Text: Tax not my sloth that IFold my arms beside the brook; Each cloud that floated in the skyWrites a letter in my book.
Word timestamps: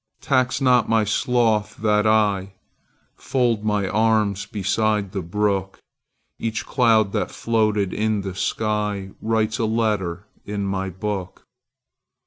Tax 0.19 0.59
not 0.59 0.89
my 0.89 1.03
sloth 1.03 1.77
that 1.77 2.05
IFold 3.17 3.61
my 3.61 3.87
arms 3.87 4.47
beside 4.47 5.11
the 5.11 5.21
brook; 5.21 5.79
Each 6.39 6.65
cloud 6.65 7.11
that 7.11 7.29
floated 7.29 7.93
in 7.93 8.21
the 8.21 8.31
skyWrites 8.33 9.59
a 9.59 9.65
letter 9.65 10.25
in 10.43 10.65
my 10.65 10.89
book. 10.89 11.43